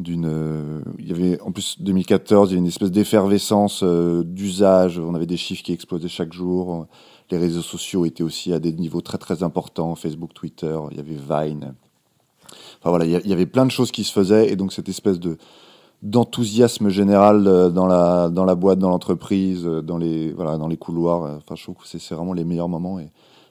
[0.02, 4.22] d'une euh, il y avait en plus 2014 il y avait une espèce d'effervescence euh,
[4.24, 4.98] d'usage.
[4.98, 6.86] On avait des chiffres qui explosaient chaque jour.
[7.30, 9.94] Les réseaux sociaux étaient aussi à des niveaux très très importants.
[9.94, 11.74] Facebook Twitter il y avait Vine.
[12.80, 14.50] Enfin voilà il y, avait plein de choses qui se faisaient.
[14.50, 15.36] Et donc cette espèce de
[16.02, 20.76] d'enthousiasme général euh, dans la dans la boîte dans l'entreprise dans les voilà dans les
[20.76, 21.38] couloirs.
[21.38, 22.98] Enfin je trouve que c'est vraiment les meilleurs moments.
[22.98, 23.10] Et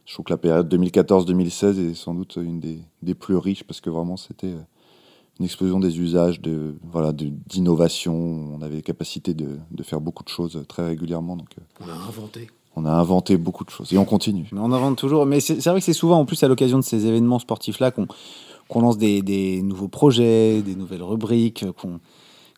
[0.09, 3.91] je trouve que la période 2014-2016 est sans doute une des, plus riches parce que
[3.91, 4.61] vraiment c'était euh,
[5.39, 8.13] une explosion des usages, de voilà, d'innovation.
[8.13, 11.37] On avait la capacité de, faire beaucoup de choses très régulièrement.
[11.37, 12.47] Donc, euh, on a inventé.
[12.75, 14.47] On a inventé beaucoup de choses et on continue.
[14.51, 15.25] Mais on invente toujours.
[15.25, 18.81] Mais c'est vrai que c'est souvent, en plus, à l'occasion de ces événements sportifs-là, qu'on
[18.81, 21.99] lance des, des, nouveaux projets, des nouvelles rubriques, qu'on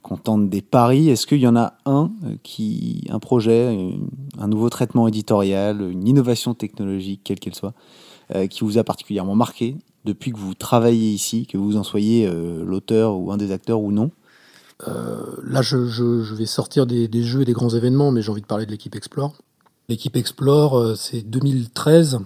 [0.01, 1.09] qu'on tente des paris.
[1.09, 3.91] Est-ce qu'il y en a un euh, qui, un projet,
[4.39, 7.73] un nouveau traitement éditorial, une innovation technologique, quelle qu'elle soit,
[8.35, 9.75] euh, qui vous a particulièrement marqué?
[10.05, 13.81] Depuis que vous travaillez ici, que vous en soyez euh, l'auteur ou un des acteurs
[13.81, 14.11] ou non
[15.43, 18.65] Là, je, vais sortir des, jeux et des grands événements, mais j'ai envie de parler
[18.65, 19.35] de l'équipe Explore.
[19.89, 22.17] L'équipe Explore, c'est 2013.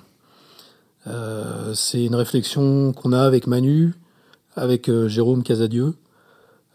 [1.74, 3.94] c'est une réflexion qu'on a avec Manu,
[4.56, 5.96] avec Jérôme Casadieu.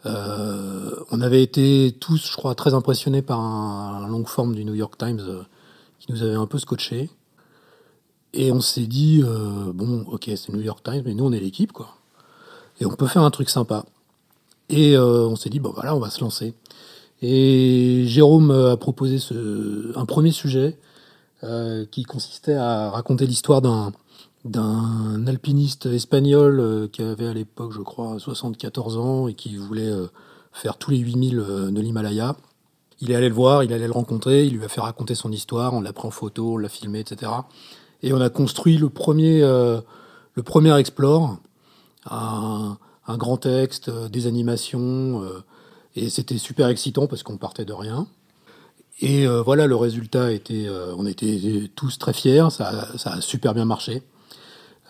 [0.05, 4.99] on avait été tous, je crois, très impressionnés par un, long forme du New York
[4.99, 5.45] Times
[5.99, 7.09] qui nous avait un peu scotché.
[8.33, 9.23] Et on s'est dit,
[9.73, 11.95] bon, ok, c'est New York Times, mais nous, on est l'équipe, quoi.
[12.79, 13.85] Et on peut faire un truc sympa.
[14.69, 16.53] Et on s'est dit, bon, voilà, on va se lancer.
[17.21, 19.17] Et Jérôme a proposé
[19.95, 20.77] un premier sujet
[21.43, 23.91] euh, qui consistait à raconter l'histoire d'un
[24.45, 29.89] d'un alpiniste espagnol euh, qui avait à l'époque, je crois, 74 ans et qui voulait
[29.89, 30.07] euh,
[30.51, 31.37] faire tous les 8000
[31.71, 32.35] de l'Himalaya.
[32.99, 35.31] Il est allé le voir, il allait le rencontrer, il lui a fait raconter son
[35.31, 37.31] histoire, on l'a pris en photo, on l'a filmé, etc.
[38.03, 41.37] Et on a construit le premier, le premier Explore,
[42.09, 45.23] un, grand texte, des animations,
[45.95, 48.07] et c'était super excitant parce qu'on partait de rien.
[49.01, 53.53] Et euh, voilà, le résultat était, euh, on était tous très fiers, ça, a super
[53.53, 54.03] bien marché.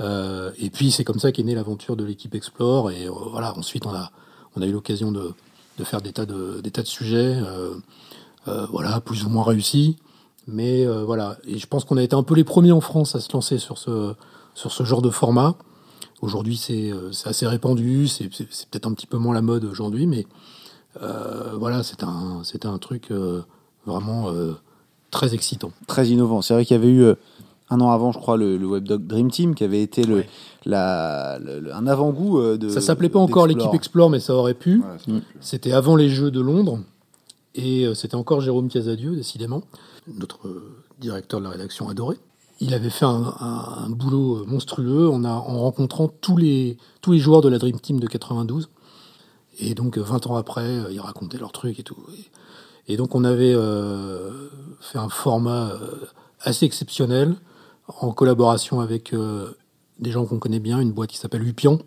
[0.02, 2.92] Euh, et puis c'est comme ça qu'est née l'aventure de l'équipe Explore.
[2.92, 4.12] Et voilà, ensuite on a,
[4.56, 5.34] on a eu l'occasion de,
[5.78, 7.38] de, faire des tas de, des tas de sujets,
[8.46, 9.96] voilà, plus ou moins réussis.
[10.48, 13.20] Mais voilà, et je pense qu'on a été un peu les premiers en France à
[13.20, 14.14] se lancer sur ce,
[14.56, 15.56] sur ce genre de format.
[16.22, 16.92] Aujourd'hui, c'est
[17.26, 20.26] assez répandu, c'est peut-être un petit peu moins la mode aujourd'hui, mais
[21.02, 23.42] euh, voilà, c'est un, un truc euh,
[23.86, 24.54] vraiment euh,
[25.10, 25.72] très excitant.
[25.88, 26.42] Très innovant.
[26.42, 27.06] C'est vrai qu'il y avait eu
[27.70, 30.26] un an avant, je crois, le, le WebDoc Dream Team qui avait été le,
[30.66, 31.40] la,
[31.74, 32.70] un avant-goût de.
[32.70, 34.84] Ça s'appelait pas encore l'équipe Explore, mais ça aurait pu.
[35.40, 36.80] c'était avant les Jeux de Londres.
[37.54, 39.64] Et c'était encore Jérôme Casadieu, décidément,
[40.08, 40.40] notre
[41.00, 42.18] directeur de la rédaction adoré.
[42.60, 47.58] Il avait fait un, boulot monstrueux en, rencontrant tous les, tous les joueurs de la
[47.58, 48.70] Dream Team de 92.
[49.60, 51.98] Et donc, 20 ans après, euh, ils racontaient leurs trucs et tout.
[52.88, 56.06] Et, donc, on avait euh, fait un format euh,
[56.40, 57.36] assez exceptionnel
[58.00, 59.14] en collaboration avec
[60.00, 61.80] des gens qu'on connaît bien, une boîte qui s'appelle Upian.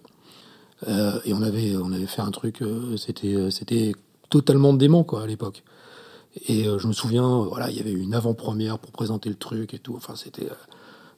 [0.86, 2.62] et on avait, on avait fait un truc,
[2.98, 3.94] c'était, c'était
[4.28, 5.64] totalement dément quoi, à l'époque.
[6.48, 9.78] Et je me souviens, voilà, il y avait une avant-première pour présenter le truc et
[9.78, 9.94] tout.
[9.96, 10.48] Enfin, c'était,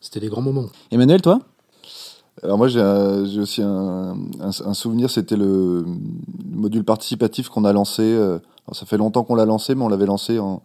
[0.01, 0.67] c'était des grands moments.
[0.91, 1.41] Emmanuel, toi?
[2.43, 5.87] Alors moi j'ai aussi un, un, souvenir, c'était le
[6.45, 8.03] module participatif qu'on a lancé.
[8.03, 8.39] Euh,
[8.73, 10.61] ça fait longtemps qu'on l'a lancé, mais on l'avait lancé en,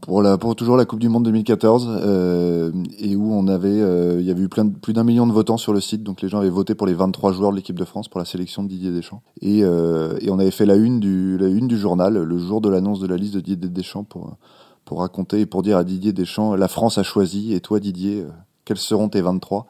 [0.00, 4.20] pour, la, pour toujours la Coupe du Monde 2014 euh, et où on avait, euh,
[4.20, 6.22] il y avait eu plein de, plus d'un million de votants sur le site, donc
[6.22, 8.62] les gens avaient voté pour les 23 joueurs de l'équipe de France pour la sélection
[8.62, 9.22] de Didier Deschamps.
[9.40, 12.60] Et, euh, et on avait fait la une du la une du journal le jour
[12.60, 14.36] de l'annonce de la liste de Didier Deschamps pour
[14.84, 18.24] pour raconter et pour dire à Didier Deschamps, la France a choisi et toi Didier,
[18.64, 19.66] quels seront tes 23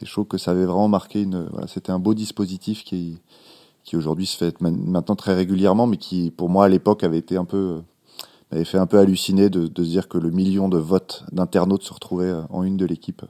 [0.00, 1.46] et je trouve que ça avait vraiment marqué une.
[1.50, 3.18] Voilà, c'était un beau dispositif qui,
[3.84, 7.36] qui aujourd'hui se fait maintenant très régulièrement, mais qui, pour moi, à l'époque, avait été
[7.36, 7.82] un peu.
[8.54, 11.82] M'avait fait un peu halluciner de, de, se dire que le million de votes d'internautes
[11.82, 13.28] se retrouvait euh, en une de l'équipe euh,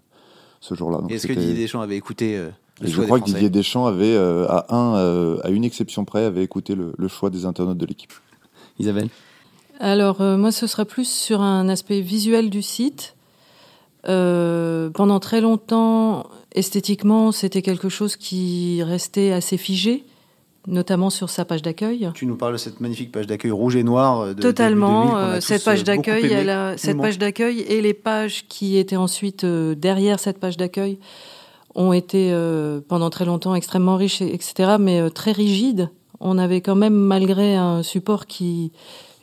[0.61, 1.01] ce jour-là.
[1.09, 4.17] Est-ce que Didier Deschamps avait écouté euh, le choix Je crois que Didier Deschamps avait,
[4.17, 8.13] à, un, à une exception près, avait écouté le, le choix des internautes de l'équipe.
[8.79, 9.09] Isabelle?
[9.81, 13.15] Alors, moi, ce sera plus sur un aspect visuel du site.
[14.09, 20.05] Euh, pendant très longtemps, esthétiquement, c'était quelque chose qui restait assez figé,
[20.67, 22.11] notamment sur sa page d'accueil.
[22.15, 24.35] Tu nous parles de cette magnifique page d'accueil rouge et noir.
[24.35, 25.17] De Totalement.
[25.17, 26.31] Euh, cette page d'accueil,
[26.77, 30.99] cette page d'accueil et les pages qui étaient ensuite euh, derrière cette page d'accueil
[31.75, 32.33] ont été
[32.87, 35.91] pendant très longtemps extrêmement riches, etc., mais très rigides.
[36.21, 38.71] On avait quand même, malgré un support qui,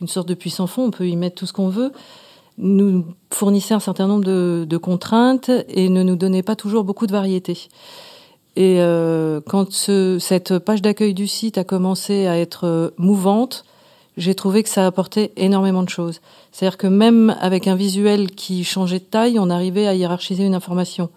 [0.01, 1.93] une sorte de puissant fond, on peut y mettre tout ce qu'on veut
[2.57, 7.11] nous fournissait un certain nombre de, contraintes et ne nous donnait pas toujours beaucoup de
[7.11, 7.57] variété.
[8.55, 13.63] Et euh, quand cette page d'accueil du site a commencé à être euh, mouvante,
[14.17, 16.19] j'ai trouvé que ça apportait énormément de choses.
[16.51, 20.55] C'est-à-dire que même avec un visuel qui changeait de taille, on arrivait à hiérarchiser une
[20.55, 21.09] information.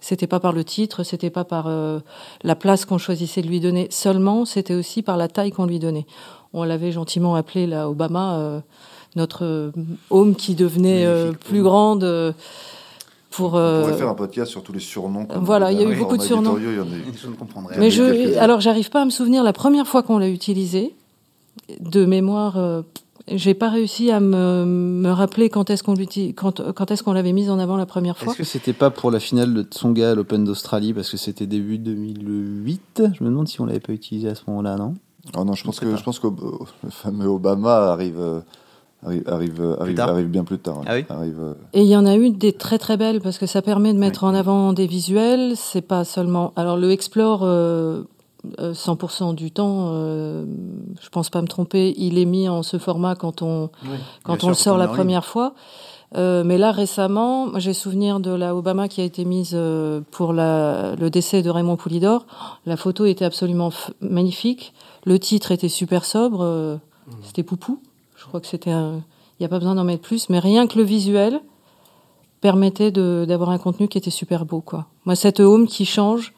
[0.00, 2.00] C'était pas par le titre, c'était pas par euh,
[2.42, 5.78] la place qu'on choisissait de lui donner seulement, c'était aussi par la taille qu'on lui
[5.78, 6.06] donnait.
[6.52, 8.62] On l'avait gentiment appelé là Obama
[9.16, 9.70] notre euh,
[10.10, 11.06] home qui devenait
[11.44, 12.34] plus grande.
[13.32, 15.26] Euh, pour, On pourrait faire un podcast sur tous les surnoms.
[15.40, 16.58] Voilà, il y a eu beaucoup de surnoms.
[17.78, 20.94] Mais je, alors, j'arrive pas à me souvenir la première fois qu'on l'a utilisé.
[21.80, 22.84] De mémoire,
[23.28, 25.94] j'ai pas réussi à me, me rappeler quand est-ce qu'on
[26.34, 28.32] quand, quand est-ce qu'on l'avait mise en avant la première fois.
[28.32, 31.46] Est-ce que c'était pas pour la finale de Tsonga à l'Open d'Australie parce que c'était
[31.46, 34.94] début 2008 Je me demande si on l'avait pas utilisé à ce moment-là, non?
[35.36, 38.42] Oh non, je, pense que je pense que le fameux Obama arrive
[39.04, 39.22] arrive,
[39.78, 40.82] arrive, arrive, bien plus tard.
[40.86, 43.38] Ah oui arrive, euh, Et il y en a une des très très belles parce
[43.38, 45.52] que ça permet de mettre en avant des visuels.
[45.56, 46.52] C'est pas seulement.
[46.56, 50.44] Alors le Explore, 100% euh, euh, du temps, euh,
[51.00, 53.70] je pense pas me tromper, il est mis en ce format quand on,
[54.24, 55.54] quand on le sort la première fois.
[56.16, 60.32] Euh, mais là, récemment, j'ai souvenir de la Obama qui a été mise euh, pour
[60.32, 62.26] la, le décès de Raymond Poulidor.
[62.66, 64.74] La photo était absolument magnifique.
[65.06, 66.42] Le titre était super sobre.
[66.42, 67.12] Euh, mmh.
[67.22, 67.80] C'était Poupou.
[68.22, 69.02] Je crois que c'était un...
[69.38, 70.28] Il n'y a pas besoin d'en mettre plus.
[70.28, 71.40] Mais rien que le visuel
[72.40, 74.60] permettait d'avoir un contenu qui était super beau.
[74.60, 74.86] Quoi.
[75.04, 76.32] Moi, cette home qui change,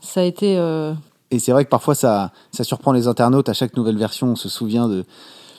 [0.00, 0.56] ça a été...
[1.30, 2.32] Et c'est vrai que parfois, ça,
[2.62, 3.48] surprend les internautes.
[3.48, 5.04] À chaque nouvelle version, on se souvient de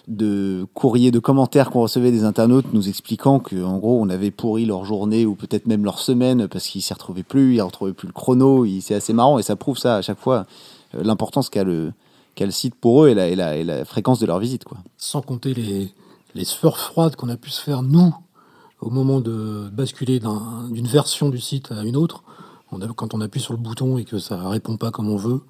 [0.10, 4.66] de courriers, de commentaires qu'on recevait des internautes nous expliquant qu'en gros on avait pourri
[4.66, 8.08] leur journée ou peut-être même leur semaine parce qu'ils s'y retrouvaient plus, ils retrouvaient plus
[8.08, 8.66] le chrono.
[8.82, 10.48] C'est assez marrant et ça prouve ça à chaque fois
[10.96, 11.94] euh, l'importance qu'a le,
[12.46, 14.64] le site pour eux et la, et la, et la fréquence de leur visite.
[14.64, 14.78] Quoi.
[14.98, 15.92] Sans compter les,
[16.36, 18.16] les sueurs froides qu'on a pu se faire nous
[18.82, 22.24] au moment de basculer d'une version du site à une autre.
[22.72, 25.18] On a, quand on appuie sur le bouton et que ça répond pas comme on
[25.18, 25.42] veut,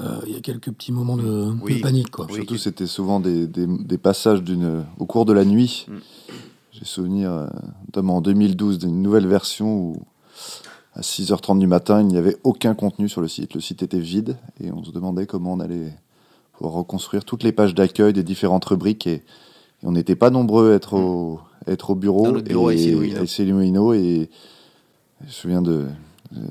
[0.00, 2.10] euh, il y a quelques petits moments de, panique.
[2.10, 2.26] Quoi.
[2.32, 5.86] Surtout, c'était souvent des, des, passages d'une, au cours de la nuit.
[5.88, 5.92] Mm.
[6.72, 7.46] J'ai souvenir, euh,
[7.86, 9.96] notamment en 2012, d'une nouvelle version où
[10.94, 13.54] à 6h30 du matin, il n'y avait aucun contenu sur le site.
[13.54, 15.92] Le site était vide et on se demandait comment on allait
[16.68, 19.06] reconstruire toutes les pages d'accueil des différentes rubriques.
[19.06, 19.22] Et,
[19.84, 23.26] on n'était pas nombreux à être au, être au bureau, bureau et, et, et, et
[23.26, 24.26] je
[25.26, 25.86] me souviens de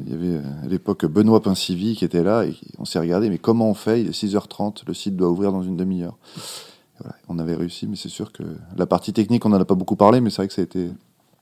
[0.06, 3.38] il y avait à l'époque Benoît Pincivi qui était là et on s'est regardé, mais
[3.38, 4.02] comment on fait?
[4.02, 6.18] Il est 6h30, le site doit ouvrir dans une demi-heure.
[7.28, 8.44] on avait réussi, mais c'est sûr que
[8.78, 10.66] la partie technique, on n'en a pas beaucoup parlé, mais c'est vrai que ça a
[10.66, 10.90] été.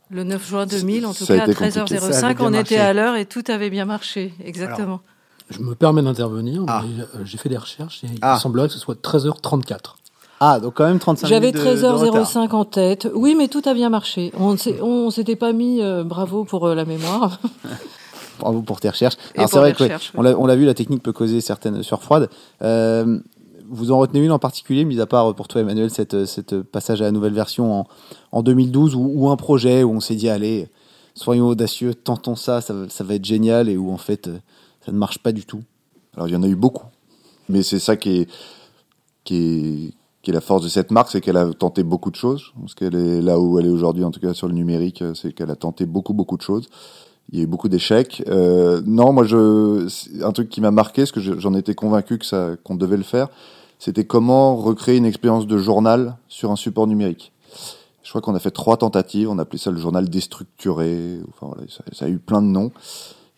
[0.09, 3.43] Le 9 juin 2000, en tout cas, à 13h05, on était à l'heure et tout
[3.47, 4.33] avait bien marché.
[4.43, 5.01] Exactement.
[5.49, 6.83] Je me permets d'intervenir, ah.
[6.83, 8.35] euh, j'ai fait des recherches et ah.
[8.37, 9.95] il semblerait que ce soit 13h34.
[10.39, 13.09] Ah, donc quand même 35 J'avais 13h05 en tête.
[13.13, 14.31] Oui, mais tout a bien marché.
[14.37, 17.39] On ne s'était pas mis euh, bravo pour euh, la mémoire.
[18.39, 19.17] bravo pour tes recherches.
[19.35, 22.29] Alors c'est vrai qu'on on l'a vu, la technique peut causer certaines sueurs froides.
[22.61, 23.19] Euh,
[23.69, 27.01] vous en retenez une en particulier, mis à part pour toi Emmanuel, cette, cette passage
[27.01, 27.87] à la nouvelle version en,
[28.31, 30.69] en 2012 ou, un projet où on s'est dit allez,
[31.13, 34.39] soyons audacieux, tentons ça, ça, ça, va être génial et où en fait euh,
[34.89, 35.61] ça ne marche pas du tout.
[36.15, 36.87] Alors il y en a eu beaucoup,
[37.47, 38.29] mais c'est ça qui est,
[39.23, 42.15] qui est, qui est la force de cette marque, c'est qu'elle a tenté beaucoup de
[42.15, 42.51] choses.
[42.59, 45.31] Parce qu'elle est là où elle est aujourd'hui, en tout cas sur le numérique, c'est
[45.31, 46.67] qu'elle a tenté beaucoup beaucoup de choses
[47.31, 48.23] il y a eu beaucoup d'échecs.
[48.27, 49.87] Euh, non, moi, je,
[50.23, 53.03] un truc qui m'a marqué, parce que j'en étais convaincu que ça, qu'on devait le
[53.03, 53.27] faire,
[53.77, 57.31] c'était comment recréer une expérience de journal sur un support numérique.
[58.01, 59.29] Je crois qu'on a fait trois tentatives.
[59.29, 61.19] On appelait ça le journal déstructuré.
[61.29, 62.71] Enfin, voilà, ça, a eu plein de noms.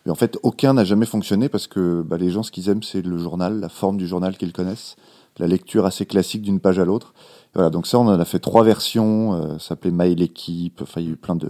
[0.04, 2.82] Mais en fait, aucun n'a jamais fonctionné parce que bah, les gens, ce qu'ils aiment,
[2.82, 4.96] c'est le journal, la forme du journal qu'ils connaissent,
[5.38, 7.14] la lecture assez classique d'une page à l'autre.
[7.54, 9.34] Voilà, donc ça, on en a fait trois versions.
[9.34, 10.80] Euh, ça s'appelait Mail Équipe.
[10.82, 11.48] Enfin, il y a eu plein de,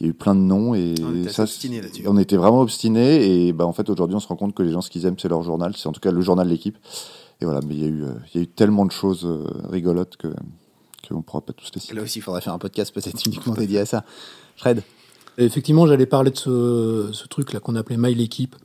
[0.00, 3.46] il y a eu plein de noms et on ça, était on était vraiment obstinés
[3.46, 5.18] et bah en fait aujourd'hui on se rend compte que les gens ce qu'ils aiment
[5.18, 6.78] c'est leur journal, c'est en tout cas le journal de l'équipe.
[7.42, 9.26] Et voilà, mais il y a eu euh, il y a eu tellement de choses
[9.26, 10.28] euh, rigolotes que
[11.08, 11.94] qu'on pourra pas tous les citer.
[11.94, 14.04] Là aussi, il faudrait faire un podcast peut-être uniquement dédié à ça.
[14.56, 14.82] Fred?
[15.44, 18.56] Effectivement, j'allais parler de ce, ce truc là qu'on appelait Mail Équipe.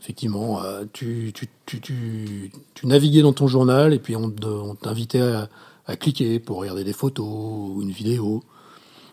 [0.00, 4.74] Effectivement, euh, tu, tu, tu, tu, tu, naviguais dans ton journal et puis on, on
[4.74, 5.48] t'invitait à,
[5.86, 8.42] à, cliquer pour regarder des photos ou une vidéo.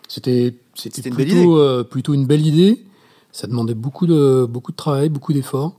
[0.08, 2.84] C'était plutôt, euh, plutôt une belle idée.
[3.30, 5.78] Ça demandait beaucoup de, beaucoup de travail, beaucoup d'efforts.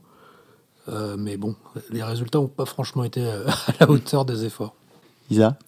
[0.88, 1.54] Euh, mais bon,
[1.90, 3.44] les résultats n'ont pas franchement été à
[3.80, 4.74] la hauteur des efforts.
[5.30, 5.58] Isa?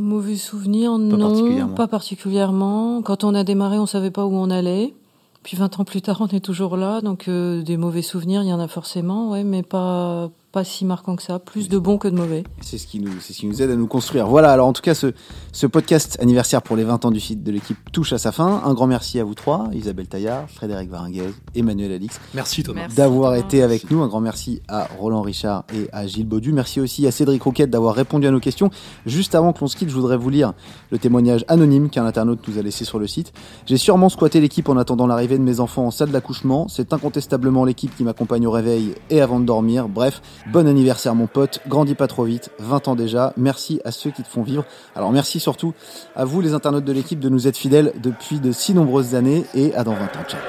[0.00, 3.02] Mauvais souvenir, non, pas particulièrement.
[3.02, 4.94] Quand on a démarré, on ne savait pas où on allait.
[5.42, 8.52] Puis 20 ans plus tard, on est toujours là, donc des mauvais souvenirs, il y
[8.52, 12.08] en a forcément, ouais, mais pas, pas si marquant que ça, plus de bons que
[12.08, 12.42] de mauvais.
[12.60, 14.26] C'est ce qui nous, c'est ce qui nous aide à nous construire.
[14.26, 15.12] Voilà, alors en tout cas, ce,
[15.52, 18.60] ce podcast anniversaire pour les 20 ans du site de l'équipe touche à sa fin.
[18.64, 22.20] Un grand merci à vous trois, Isabelle Taillard, Frédéric Varinguez, Emmanuel Alix.
[22.34, 22.88] Merci Thomas.
[22.88, 24.02] D'avoir été avec nous.
[24.02, 26.52] Un grand merci à Roland Richard et à Gilles Baudu.
[26.52, 28.70] Merci aussi à Cédric Roquette d'avoir répondu à nos questions.
[29.06, 30.54] Juste avant que l'on se quitte, je voudrais vous lire
[30.90, 33.32] le témoignage anonyme qu'un internaute nous a laissé sur le site.
[33.66, 36.66] J'ai sûrement squatté l'équipe en attendant l'arrivée de mes enfants en salle d'accouchement.
[36.68, 39.88] C'est incontestablement l'équipe qui m'accompagne au réveil et avant de dormir.
[39.88, 44.10] Bref, bon anniversaire mon pote, grandis pas trop vite, 20 ans déjà, merci à ceux
[44.10, 44.64] qui te font vivre.
[44.94, 45.74] Alors merci surtout
[46.16, 49.44] à vous les internautes de l'équipe de nous être fidèles depuis de si nombreuses années.
[49.54, 50.24] Et à dans 20 ans.
[50.28, 50.40] Ciao